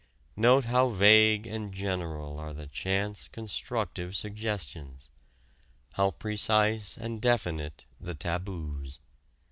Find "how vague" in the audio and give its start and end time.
0.65-1.45